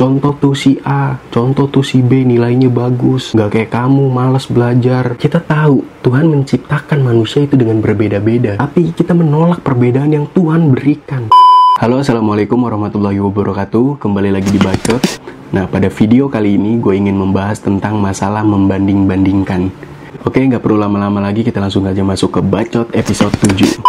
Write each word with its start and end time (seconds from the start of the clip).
contoh 0.00 0.32
tuh 0.32 0.56
si 0.56 0.80
A, 0.80 1.20
contoh 1.28 1.68
tuh 1.68 1.84
si 1.84 2.00
B 2.00 2.24
nilainya 2.24 2.72
bagus, 2.72 3.36
nggak 3.36 3.52
kayak 3.52 3.68
kamu 3.68 4.08
males 4.08 4.48
belajar. 4.48 5.12
Kita 5.20 5.44
tahu 5.44 5.84
Tuhan 6.00 6.24
menciptakan 6.24 7.04
manusia 7.04 7.44
itu 7.44 7.52
dengan 7.60 7.84
berbeda-beda, 7.84 8.56
tapi 8.56 8.96
kita 8.96 9.12
menolak 9.12 9.60
perbedaan 9.60 10.08
yang 10.08 10.24
Tuhan 10.32 10.72
berikan. 10.72 11.28
Halo, 11.76 12.00
assalamualaikum 12.00 12.56
warahmatullahi 12.56 13.20
wabarakatuh. 13.20 14.00
Kembali 14.00 14.32
lagi 14.32 14.48
di 14.48 14.56
Bacot. 14.56 15.04
Nah, 15.52 15.68
pada 15.68 15.92
video 15.92 16.32
kali 16.32 16.56
ini 16.56 16.80
gue 16.80 16.96
ingin 16.96 17.20
membahas 17.20 17.60
tentang 17.60 18.00
masalah 18.00 18.40
membanding-bandingkan. 18.40 19.68
Oke, 20.20 20.44
nggak 20.44 20.60
perlu 20.60 20.76
lama-lama 20.76 21.16
lagi, 21.24 21.40
kita 21.40 21.64
langsung 21.64 21.88
aja 21.88 22.04
masuk 22.04 22.36
ke 22.36 22.40
Bacot 22.44 22.92
episode 22.92 23.32
7. 23.40 23.80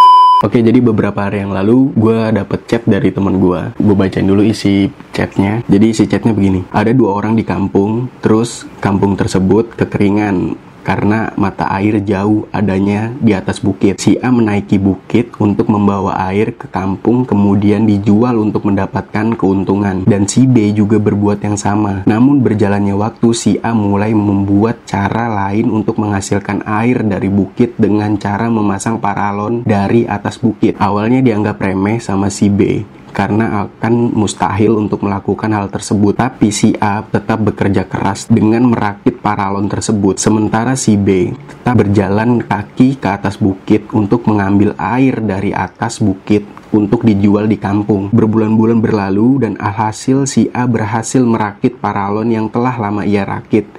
Oke, 0.48 0.64
jadi 0.64 0.80
beberapa 0.80 1.28
hari 1.28 1.44
yang 1.44 1.52
lalu 1.52 1.92
gue 1.92 2.32
dapet 2.32 2.72
chat 2.72 2.84
dari 2.88 3.12
temen 3.12 3.36
gue. 3.36 3.76
Gue 3.76 3.96
bacain 4.00 4.24
dulu 4.24 4.40
isi 4.40 4.88
chatnya. 5.12 5.60
Jadi 5.68 5.92
isi 5.92 6.08
chatnya 6.08 6.32
begini. 6.32 6.64
Ada 6.72 6.96
dua 6.96 7.20
orang 7.20 7.36
di 7.36 7.44
kampung, 7.44 8.08
terus 8.24 8.64
kampung 8.80 9.20
tersebut 9.20 9.76
kekeringan 9.76 10.56
karena 10.82 11.34
mata 11.38 11.70
air 11.74 12.02
jauh 12.02 12.46
adanya 12.52 13.14
di 13.22 13.32
atas 13.32 13.62
bukit. 13.62 14.02
Si 14.02 14.18
A 14.20 14.30
menaiki 14.30 14.82
bukit 14.82 15.34
untuk 15.38 15.70
membawa 15.70 16.18
air 16.30 16.54
ke 16.54 16.68
kampung 16.68 17.24
kemudian 17.24 17.86
dijual 17.86 18.38
untuk 18.38 18.68
mendapatkan 18.68 19.38
keuntungan. 19.38 20.04
Dan 20.06 20.26
si 20.26 20.46
B 20.46 20.74
juga 20.74 20.98
berbuat 20.98 21.42
yang 21.46 21.58
sama. 21.58 22.04
Namun 22.06 22.42
berjalannya 22.42 22.98
waktu 22.98 23.30
si 23.34 23.52
A 23.62 23.72
mulai 23.72 24.12
membuat 24.12 24.84
cara 24.86 25.30
lain 25.30 25.70
untuk 25.70 26.02
menghasilkan 26.02 26.66
air 26.66 27.06
dari 27.06 27.30
bukit 27.30 27.78
dengan 27.78 28.18
cara 28.18 28.50
memasang 28.52 28.98
paralon 28.98 29.64
dari 29.64 30.06
atas 30.06 30.42
bukit. 30.42 30.78
Awalnya 30.78 31.24
dianggap 31.24 31.62
remeh 31.62 32.02
sama 32.02 32.28
si 32.34 32.50
B 32.52 32.84
karena 33.22 33.70
akan 33.70 34.18
mustahil 34.18 34.82
untuk 34.82 35.06
melakukan 35.06 35.54
hal 35.54 35.70
tersebut. 35.70 36.18
Tapi 36.18 36.50
si 36.50 36.74
A 36.82 37.06
tetap 37.06 37.46
bekerja 37.46 37.86
keras 37.86 38.26
dengan 38.26 38.66
merakit 38.66 39.22
paralon 39.22 39.70
tersebut, 39.70 40.18
sementara 40.18 40.74
si 40.74 40.98
B 40.98 41.30
tetap 41.30 41.86
berjalan 41.86 42.42
kaki 42.42 42.98
ke 42.98 43.06
atas 43.14 43.38
bukit 43.38 43.86
untuk 43.94 44.26
mengambil 44.26 44.74
air 44.82 45.22
dari 45.22 45.54
atas 45.54 46.02
bukit 46.02 46.50
untuk 46.74 47.06
dijual 47.06 47.46
di 47.46 47.62
kampung. 47.62 48.10
Berbulan-bulan 48.10 48.82
berlalu 48.82 49.46
dan 49.46 49.54
alhasil 49.62 50.26
si 50.26 50.50
A 50.50 50.66
berhasil 50.66 51.22
merakit 51.22 51.78
paralon 51.78 52.26
yang 52.34 52.50
telah 52.50 52.74
lama 52.82 53.06
ia 53.06 53.22
rakit. 53.22 53.70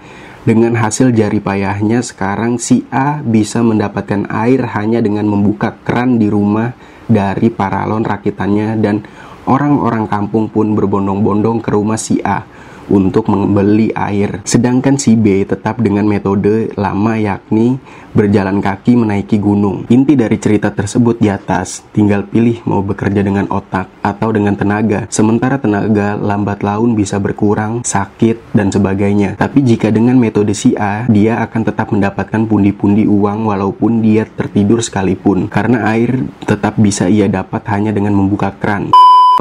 Dengan 0.47 0.79
hasil 0.79 1.11
jari 1.11 1.43
payahnya 1.43 1.99
sekarang 2.06 2.62
si 2.62 2.87
A 2.95 3.19
bisa 3.19 3.59
mendapatkan 3.59 4.23
air 4.31 4.71
hanya 4.71 5.03
dengan 5.03 5.27
membuka 5.27 5.75
keran 5.83 6.23
di 6.23 6.31
rumah 6.31 6.79
dari 7.11 7.51
paralon 7.51 8.03
rakitannya 8.06 8.79
dan 8.79 9.03
orang-orang 9.47 10.07
kampung 10.07 10.48
pun 10.51 10.75
berbondong-bondong 10.77 11.62
ke 11.62 11.71
rumah 11.75 11.98
si 11.98 12.19
A 12.23 12.45
untuk 12.91 13.31
membeli 13.31 13.95
air. 13.95 14.43
Sedangkan 14.43 14.99
si 14.99 15.15
B 15.15 15.47
tetap 15.47 15.79
dengan 15.79 16.09
metode 16.09 16.73
lama 16.75 17.15
yakni 17.15 17.79
berjalan 18.12 18.59
kaki 18.59 18.99
menaiki 18.99 19.39
gunung. 19.39 19.89
Inti 19.89 20.19
dari 20.19 20.37
cerita 20.37 20.69
tersebut 20.69 21.17
di 21.17 21.33
atas, 21.33 21.87
tinggal 21.95 22.27
pilih 22.27 22.61
mau 22.69 22.84
bekerja 22.84 23.25
dengan 23.25 23.49
otak 23.49 23.89
atau 24.05 24.29
dengan 24.34 24.53
tenaga. 24.59 25.07
Sementara 25.09 25.56
tenaga 25.56 26.19
lambat 26.19 26.61
laun 26.61 26.93
bisa 26.93 27.17
berkurang, 27.17 27.81
sakit, 27.87 28.53
dan 28.53 28.69
sebagainya. 28.69 29.41
Tapi 29.41 29.65
jika 29.65 29.89
dengan 29.89 30.21
metode 30.21 30.53
si 30.53 30.77
A, 30.77 31.09
dia 31.09 31.41
akan 31.41 31.62
tetap 31.65 31.89
mendapatkan 31.95 32.45
pundi-pundi 32.45 33.09
uang 33.09 33.49
walaupun 33.49 34.05
dia 34.05 34.29
tertidur 34.29 34.84
sekalipun. 34.84 35.49
Karena 35.49 35.89
air 35.89 36.29
tetap 36.45 36.77
bisa 36.77 37.09
ia 37.09 37.31
dapat 37.33 37.65
hanya 37.73 37.97
dengan 37.97 38.12
membuka 38.12 38.53
keran. 38.61 38.93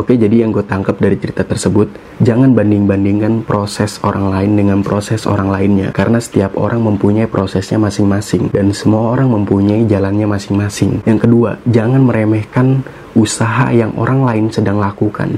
Oke, 0.01 0.17
jadi 0.17 0.41
yang 0.41 0.49
gue 0.49 0.65
tangkap 0.65 0.97
dari 0.97 1.13
cerita 1.13 1.45
tersebut, 1.45 1.93
jangan 2.25 2.57
banding-bandingkan 2.57 3.45
proses 3.45 4.01
orang 4.01 4.33
lain 4.33 4.57
dengan 4.57 4.81
proses 4.81 5.29
orang 5.29 5.53
lainnya. 5.53 5.93
Karena 5.93 6.17
setiap 6.17 6.57
orang 6.57 6.81
mempunyai 6.81 7.29
prosesnya 7.29 7.77
masing-masing, 7.77 8.49
dan 8.49 8.73
semua 8.73 9.13
orang 9.13 9.29
mempunyai 9.29 9.85
jalannya 9.85 10.25
masing-masing. 10.25 11.05
Yang 11.05 11.29
kedua, 11.29 11.61
jangan 11.69 12.01
meremehkan 12.01 12.81
usaha 13.13 13.69
yang 13.69 13.93
orang 13.93 14.25
lain 14.25 14.49
sedang 14.49 14.81
lakukan. 14.81 15.37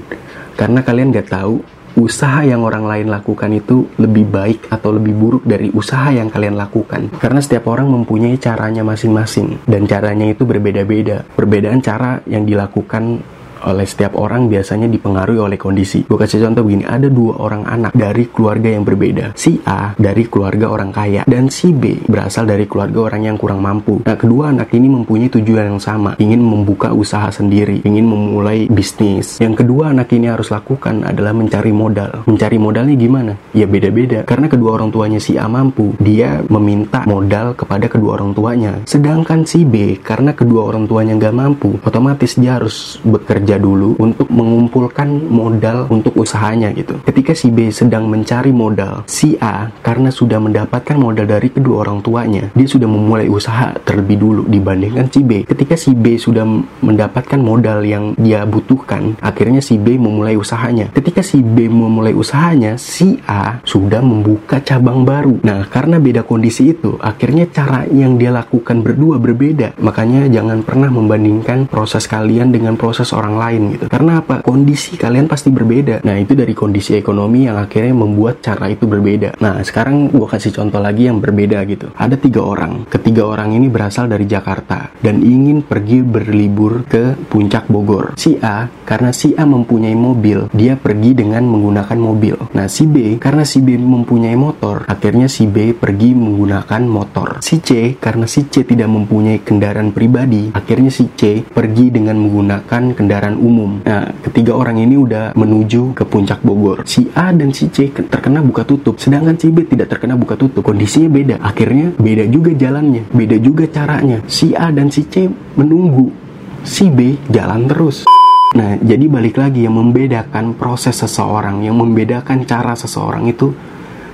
Karena 0.55 0.79
kalian 0.79 1.11
gak 1.11 1.35
tahu, 1.35 1.59
usaha 1.99 2.41
yang 2.47 2.63
orang 2.63 2.87
lain 2.87 3.11
lakukan 3.11 3.51
itu 3.51 3.85
lebih 3.99 4.25
baik 4.31 4.71
atau 4.71 4.95
lebih 4.95 5.11
buruk 5.11 5.43
dari 5.43 5.75
usaha 5.75 6.07
yang 6.09 6.31
kalian 6.31 6.55
lakukan. 6.55 7.11
Karena 7.19 7.43
setiap 7.43 7.67
orang 7.67 7.91
mempunyai 7.91 8.39
caranya 8.39 8.87
masing-masing, 8.87 9.59
dan 9.67 9.83
caranya 9.91 10.31
itu 10.31 10.47
berbeda-beda. 10.47 11.27
Perbedaan 11.35 11.83
cara 11.83 12.23
yang 12.31 12.47
dilakukan 12.47 13.32
oleh 13.67 13.87
setiap 13.87 14.19
orang 14.19 14.51
biasanya 14.51 14.87
dipengaruhi 14.91 15.39
oleh 15.39 15.59
kondisi. 15.59 16.03
Gue 16.03 16.19
kasih 16.19 16.43
contoh 16.43 16.63
begini, 16.67 16.83
ada 16.87 17.07
dua 17.07 17.39
orang 17.39 17.63
anak 17.67 17.91
dari 17.95 18.27
keluarga 18.29 18.69
yang 18.71 18.83
berbeda. 18.83 19.35
Si 19.35 19.59
A 19.63 19.95
dari 19.95 20.27
keluarga 20.27 20.69
orang 20.71 20.91
kaya 20.91 21.21
dan 21.25 21.47
si 21.47 21.71
B 21.71 22.03
berasal 22.05 22.47
dari 22.47 22.67
keluarga 22.67 23.11
orang 23.11 23.33
yang 23.33 23.37
kurang 23.39 23.63
mampu. 23.63 24.03
Nah, 24.03 24.15
kedua 24.19 24.51
anak 24.51 24.71
ini 24.75 24.87
mempunyai 24.91 25.31
tujuan 25.31 25.75
yang 25.75 25.81
sama, 25.81 26.15
ingin 26.19 26.43
membuka 26.43 26.91
usaha 26.91 27.31
sendiri, 27.31 27.81
ingin 27.87 28.05
memulai 28.05 28.67
bisnis. 28.67 29.39
Yang 29.39 29.65
kedua 29.65 29.95
anak 29.95 30.11
ini 30.13 30.29
harus 30.29 30.51
lakukan 30.51 31.07
adalah 31.07 31.31
mencari 31.31 31.71
modal. 31.71 32.27
Mencari 32.27 32.57
modalnya 32.59 32.95
gimana? 32.95 33.33
Ya 33.55 33.65
beda-beda. 33.65 34.23
Karena 34.27 34.47
kedua 34.51 34.77
orang 34.77 34.89
tuanya 34.91 35.19
si 35.19 35.39
A 35.39 35.47
mampu, 35.47 35.95
dia 35.99 36.43
meminta 36.51 37.03
modal 37.07 37.55
kepada 37.55 37.87
kedua 37.87 38.19
orang 38.19 38.35
tuanya. 38.35 38.73
Sedangkan 38.85 39.45
si 39.47 39.63
B 39.63 39.97
karena 39.99 40.35
kedua 40.35 40.69
orang 40.69 40.85
tuanya 40.85 41.15
nggak 41.17 41.35
mampu, 41.35 41.77
otomatis 41.81 42.35
dia 42.37 42.57
harus 42.59 42.97
bekerja 43.03 43.52
bekerja 43.53 43.61
dulu 43.61 43.89
untuk 44.01 44.27
mengumpulkan 44.33 45.09
modal 45.29 45.85
untuk 45.93 46.17
usahanya 46.17 46.73
gitu. 46.73 46.97
Ketika 47.05 47.37
si 47.37 47.53
B 47.53 47.69
sedang 47.69 48.09
mencari 48.09 48.49
modal, 48.49 49.05
si 49.05 49.37
A 49.37 49.69
karena 49.85 50.09
sudah 50.09 50.41
mendapatkan 50.41 50.97
modal 50.97 51.29
dari 51.29 51.53
kedua 51.53 51.85
orang 51.85 52.01
tuanya, 52.01 52.49
dia 52.57 52.65
sudah 52.65 52.89
memulai 52.89 53.29
usaha 53.29 53.77
terlebih 53.85 54.17
dulu 54.17 54.41
dibandingkan 54.49 55.13
si 55.13 55.21
B. 55.21 55.45
Ketika 55.45 55.77
si 55.77 55.93
B 55.93 56.17
sudah 56.17 56.45
mendapatkan 56.81 57.37
modal 57.37 57.85
yang 57.85 58.17
dia 58.17 58.41
butuhkan, 58.49 59.21
akhirnya 59.21 59.61
si 59.61 59.77
B 59.77 60.01
memulai 60.01 60.33
usahanya. 60.33 60.89
Ketika 60.89 61.21
si 61.21 61.45
B 61.45 61.69
memulai 61.69 62.17
usahanya, 62.17 62.81
si 62.81 63.21
A 63.29 63.61
sudah 63.61 64.01
membuka 64.01 64.63
cabang 64.65 65.05
baru. 65.05 65.37
Nah, 65.45 65.69
karena 65.69 66.01
beda 66.01 66.25
kondisi 66.25 66.73
itu, 66.73 66.97
akhirnya 66.97 67.45
cara 67.53 67.85
yang 67.91 68.17
dia 68.17 68.33
lakukan 68.33 68.81
berdua 68.81 69.21
berbeda. 69.21 69.77
Makanya 69.77 70.25
jangan 70.31 70.65
pernah 70.65 70.89
membandingkan 70.89 71.69
proses 71.69 72.09
kalian 72.09 72.49
dengan 72.49 72.79
proses 72.79 73.11
orang 73.11 73.35
lain 73.35 73.42
lain 73.43 73.61
gitu. 73.75 73.85
Karena 73.91 74.23
apa? 74.23 74.39
Kondisi 74.39 74.95
kalian 74.95 75.27
pasti 75.27 75.51
berbeda. 75.51 76.01
Nah, 76.07 76.15
itu 76.15 76.33
dari 76.33 76.55
kondisi 76.55 76.95
ekonomi 76.95 77.45
yang 77.45 77.59
akhirnya 77.59 77.91
membuat 77.91 78.39
cara 78.39 78.71
itu 78.71 78.87
berbeda. 78.87 79.39
Nah, 79.43 79.59
sekarang 79.59 80.07
gue 80.09 80.27
kasih 80.27 80.55
contoh 80.55 80.79
lagi 80.79 81.11
yang 81.11 81.19
berbeda 81.19 81.59
gitu. 81.67 81.91
Ada 81.93 82.15
tiga 82.15 82.41
orang. 82.43 82.87
Ketiga 82.87 83.27
orang 83.27 83.51
ini 83.55 83.67
berasal 83.67 84.07
dari 84.07 84.23
Jakarta 84.23 84.93
dan 85.03 85.19
ingin 85.19 85.65
pergi 85.65 85.99
berlibur 86.01 86.87
ke 86.87 87.17
puncak 87.27 87.67
Bogor. 87.67 88.15
Si 88.15 88.39
A, 88.39 88.69
karena 88.87 89.11
si 89.11 89.35
A 89.35 89.43
mempunyai 89.43 89.95
mobil, 89.95 90.47
dia 90.53 90.79
pergi 90.79 91.15
dengan 91.17 91.43
menggunakan 91.47 91.97
mobil. 91.99 92.35
Nah, 92.55 92.67
si 92.69 92.87
B, 92.87 93.17
karena 93.19 93.43
si 93.43 93.59
B 93.59 93.75
mempunyai 93.75 94.37
motor, 94.37 94.85
akhirnya 94.87 95.27
si 95.27 95.49
B 95.49 95.73
pergi 95.75 96.15
menggunakan 96.15 96.81
motor. 96.85 97.41
Si 97.41 97.59
C, 97.59 97.97
karena 97.97 98.29
si 98.29 98.47
C 98.47 98.63
tidak 98.63 98.89
mempunyai 98.91 99.41
kendaraan 99.41 99.91
pribadi, 99.91 100.53
akhirnya 100.53 100.93
si 100.93 101.09
C 101.17 101.41
pergi 101.43 101.89
dengan 101.89 102.19
menggunakan 102.19 102.93
kendaraan 102.93 103.32
kendaraan 103.33 103.39
umum. 103.41 103.71
Nah, 103.83 104.13
ketiga 104.21 104.53
orang 104.53 104.77
ini 104.77 104.95
udah 104.95 105.33
menuju 105.33 105.97
ke 105.97 106.03
puncak 106.05 106.45
Bogor. 106.45 106.85
Si 106.85 107.09
A 107.17 107.33
dan 107.33 107.49
si 107.51 107.69
C 107.73 107.89
terkena 107.89 108.45
buka 108.45 108.63
tutup, 108.63 109.01
sedangkan 109.01 109.35
si 109.35 109.49
B 109.49 109.65
tidak 109.65 109.89
terkena 109.89 110.13
buka 110.13 110.37
tutup. 110.37 110.61
Kondisinya 110.61 111.09
beda. 111.09 111.35
Akhirnya 111.41 111.91
beda 111.97 112.25
juga 112.29 112.51
jalannya, 112.53 113.09
beda 113.09 113.37
juga 113.41 113.65
caranya. 113.67 114.21
Si 114.29 114.53
A 114.53 114.69
dan 114.69 114.93
si 114.93 115.09
C 115.09 115.27
menunggu, 115.57 116.13
si 116.61 116.87
B 116.93 117.17
jalan 117.33 117.65
terus. 117.65 118.05
Nah, 118.53 118.77
jadi 118.77 119.09
balik 119.09 119.41
lagi 119.41 119.65
yang 119.65 119.73
membedakan 119.81 120.53
proses 120.53 121.01
seseorang, 121.01 121.65
yang 121.65 121.73
membedakan 121.73 122.45
cara 122.45 122.77
seseorang 122.77 123.25
itu 123.25 123.49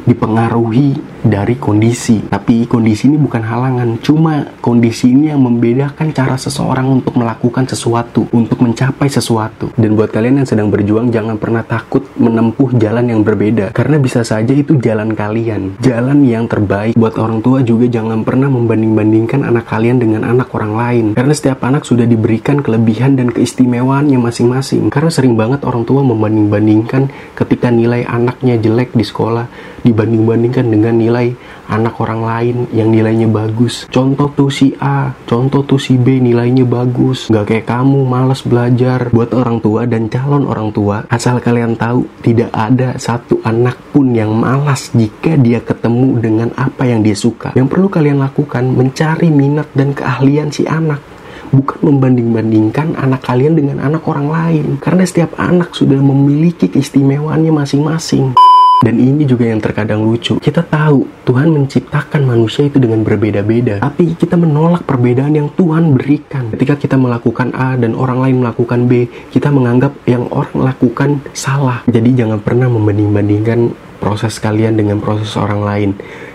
dipengaruhi 0.07 0.96
dari 1.19 1.60
kondisi. 1.60 2.24
Tapi 2.31 2.63
kondisi 2.66 3.12
ini 3.12 3.19
bukan 3.19 3.44
halangan, 3.44 4.00
cuma 4.00 4.48
kondisi 4.63 5.12
ini 5.12 5.31
yang 5.31 5.44
membedakan 5.44 6.16
cara 6.16 6.40
seseorang 6.40 6.88
untuk 6.88 7.19
melakukan 7.19 7.68
sesuatu, 7.68 8.28
untuk 8.31 8.63
mencapai 8.63 9.12
sesuatu. 9.12 9.72
Dan 9.75 10.00
buat 10.00 10.12
kalian 10.12 10.44
yang 10.44 10.48
sedang 10.48 10.72
berjuang, 10.72 11.12
jangan 11.12 11.36
pernah 11.36 11.63
takut 11.68 12.07
menempuh 12.16 12.75
jalan 12.80 13.12
yang 13.12 13.22
berbeda, 13.22 13.75
karena 13.75 14.00
bisa 14.00 14.24
saja 14.24 14.51
itu 14.56 14.80
jalan 14.80 15.12
kalian, 15.12 15.75
jalan 15.84 16.24
yang 16.24 16.48
terbaik. 16.48 16.95
Buat 16.95 17.19
orang 17.19 17.44
tua 17.44 17.60
juga 17.63 17.92
jangan 17.92 18.24
pernah 18.24 18.48
membanding-bandingkan 18.48 19.44
anak 19.44 19.68
kalian 19.68 20.00
dengan 20.00 20.24
anak 20.24 20.52
orang 20.56 20.74
lain, 20.74 21.06
karena 21.16 21.34
setiap 21.36 21.63
anak 21.68 21.84
sudah 21.84 22.07
diberikan 22.07 22.63
kelebihan 22.63 23.19
dan 23.19 23.30
keistimewaannya 23.30 24.19
masing-masing. 24.19 24.88
Karena 24.88 25.12
sering 25.12 25.36
banget 25.36 25.68
orang 25.68 25.84
tua 25.84 26.02
membanding-bandingkan 26.02 27.36
ketika 27.36 27.68
nilai 27.69 28.07
anaknya 28.07 28.56
jelek 28.56 28.95
di 28.95 29.04
sekolah, 29.04 29.48
dibanding-bandingkan 29.90 30.66
dengan 30.70 30.94
nilai 30.96 31.34
anak 31.70 31.98
orang 32.02 32.22
lain 32.22 32.58
yang 32.74 32.90
nilainya 32.90 33.30
bagus. 33.30 33.90
Contoh 33.90 34.30
tuh 34.34 34.50
si 34.54 34.74
A, 34.78 35.14
contoh 35.26 35.66
tuh 35.66 35.82
si 35.82 35.98
B 35.98 36.22
nilainya 36.22 36.66
bagus. 36.66 37.30
Gak 37.30 37.46
kayak 37.50 37.66
kamu 37.70 38.06
malas 38.06 38.46
belajar. 38.46 39.10
Buat 39.10 39.34
orang 39.34 39.58
tua 39.62 39.90
dan 39.90 40.10
calon 40.10 40.46
orang 40.46 40.70
tua, 40.70 41.06
asal 41.10 41.42
kalian 41.42 41.74
tahu 41.78 42.06
tidak 42.22 42.54
ada 42.54 42.98
satu 42.98 43.42
anak 43.46 43.78
pun 43.90 44.14
yang 44.14 44.34
malas 44.34 44.94
jika 44.94 45.38
dia 45.38 45.62
ketemu 45.62 46.22
dengan 46.22 46.50
apa 46.58 46.86
yang 46.86 47.02
dia 47.02 47.18
suka. 47.18 47.54
Yang 47.58 47.68
perlu 47.74 47.88
kalian 47.90 48.22
lakukan 48.22 48.66
mencari 48.70 49.30
minat 49.34 49.70
dan 49.74 49.94
keahlian 49.94 50.54
si 50.54 50.66
anak 50.70 51.02
bukan 51.50 51.82
membanding-bandingkan 51.82 52.94
anak 52.94 53.26
kalian 53.26 53.58
dengan 53.58 53.82
anak 53.82 54.06
orang 54.06 54.30
lain. 54.30 54.66
Karena 54.78 55.04
setiap 55.06 55.34
anak 55.42 55.74
sudah 55.74 55.98
memiliki 55.98 56.70
keistimewaannya 56.70 57.50
masing-masing. 57.54 58.38
Dan 58.80 58.96
ini 58.96 59.28
juga 59.28 59.44
yang 59.44 59.60
terkadang 59.60 60.08
lucu. 60.08 60.40
Kita 60.40 60.64
tahu 60.64 61.04
Tuhan 61.28 61.52
menciptakan 61.52 62.24
manusia 62.24 62.72
itu 62.72 62.80
dengan 62.80 63.04
berbeda-beda. 63.04 63.84
Tapi 63.84 64.16
kita 64.16 64.40
menolak 64.40 64.88
perbedaan 64.88 65.36
yang 65.36 65.52
Tuhan 65.52 66.00
berikan. 66.00 66.48
Ketika 66.56 66.80
kita 66.80 66.96
melakukan 66.96 67.52
A 67.52 67.76
dan 67.76 67.92
orang 67.92 68.24
lain 68.24 68.40
melakukan 68.40 68.88
B, 68.88 69.12
kita 69.36 69.52
menganggap 69.52 70.00
yang 70.08 70.31
orang 70.31 70.56
lakukan 70.74 71.20
salah. 71.36 71.84
Jadi 71.92 72.16
jangan 72.16 72.40
pernah 72.40 72.72
membanding-bandingkan 72.72 73.76
proses 74.00 74.40
kalian 74.40 74.80
dengan 74.80 75.04
proses 75.04 75.36
orang 75.36 75.60
lain. 75.60 75.90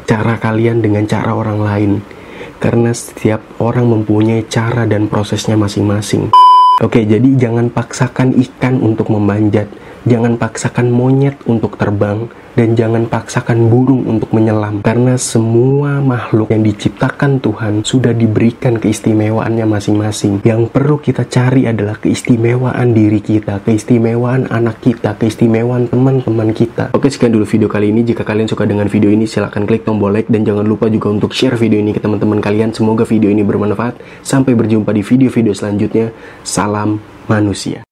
Cara 0.04 0.36
kalian 0.36 0.84
dengan 0.84 1.08
cara 1.08 1.32
orang 1.32 1.64
lain 1.64 1.92
karena 2.60 2.92
setiap 2.92 3.40
orang 3.60 3.88
mempunyai 3.88 4.44
cara 4.48 4.84
dan 4.84 5.08
prosesnya 5.08 5.56
masing-masing. 5.56 6.32
Oke, 6.82 7.06
jadi 7.06 7.38
jangan 7.38 7.70
paksakan 7.70 8.34
ikan 8.34 8.82
untuk 8.82 9.06
memanjat, 9.06 9.70
jangan 10.10 10.34
paksakan 10.34 10.90
monyet 10.90 11.38
untuk 11.46 11.78
terbang, 11.78 12.26
dan 12.54 12.78
jangan 12.78 13.06
paksakan 13.10 13.66
burung 13.66 14.06
untuk 14.06 14.30
menyelam. 14.30 14.78
Karena 14.82 15.18
semua 15.18 15.98
makhluk 15.98 16.50
yang 16.54 16.62
diciptakan 16.62 17.42
Tuhan 17.42 17.82
sudah 17.82 18.14
diberikan 18.14 18.78
keistimewaannya 18.78 19.66
masing-masing. 19.66 20.42
Yang 20.46 20.70
perlu 20.70 21.02
kita 21.02 21.26
cari 21.26 21.66
adalah 21.66 21.98
keistimewaan 21.98 22.94
diri 22.94 23.18
kita 23.18 23.58
keistimewaan 23.62 24.46
anak 24.50 24.78
kita 24.82 25.18
keistimewaan 25.18 25.90
teman-teman 25.90 26.54
kita. 26.54 26.94
Oke 26.94 27.10
sekian 27.10 27.34
dulu 27.34 27.42
video 27.42 27.66
kali 27.66 27.90
ini. 27.90 28.06
Jika 28.06 28.22
kalian 28.22 28.46
suka 28.46 28.70
dengan 28.70 28.86
video 28.86 29.10
ini 29.10 29.26
silahkan 29.26 29.66
klik 29.66 29.82
tombol 29.82 30.14
like. 30.14 30.30
Dan 30.30 30.46
jangan 30.46 30.62
lupa 30.62 30.86
juga 30.86 31.10
untuk 31.10 31.34
share 31.34 31.58
video 31.58 31.82
ini 31.82 31.90
ke 31.90 31.98
teman-teman 31.98 32.38
kalian. 32.38 32.70
Semoga 32.70 33.02
video 33.02 33.34
ini 33.34 33.42
bermanfaat. 33.42 33.98
Sampai 34.22 34.54
berjumpa 34.54 34.94
di 34.94 35.02
video-video 35.02 35.54
selanjutnya 35.58 36.14
salam 36.64 36.96
manusia 37.28 37.80